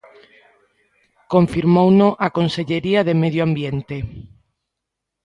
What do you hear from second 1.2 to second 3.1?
Confirmouno a Consellería